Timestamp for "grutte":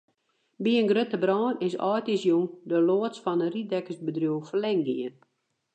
0.91-1.17